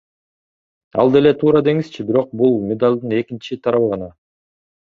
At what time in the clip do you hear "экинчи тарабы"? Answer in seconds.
3.21-3.93